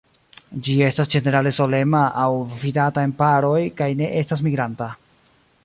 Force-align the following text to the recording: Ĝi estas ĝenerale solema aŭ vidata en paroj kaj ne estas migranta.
Ĝi 0.67 0.77
estas 0.85 1.11
ĝenerale 1.15 1.51
solema 1.57 2.01
aŭ 2.23 2.31
vidata 2.63 3.05
en 3.09 3.13
paroj 3.21 3.61
kaj 3.83 3.91
ne 4.01 4.09
estas 4.23 4.43
migranta. 4.49 4.89